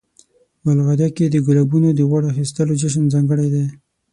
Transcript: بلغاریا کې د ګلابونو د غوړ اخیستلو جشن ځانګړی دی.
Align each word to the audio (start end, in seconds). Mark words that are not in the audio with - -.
بلغاریا 0.63 1.09
کې 1.15 1.25
د 1.29 1.35
ګلابونو 1.47 1.89
د 1.93 2.01
غوړ 2.09 2.23
اخیستلو 2.31 2.77
جشن 2.81 3.03
ځانګړی 3.13 3.47
دی. 3.53 3.65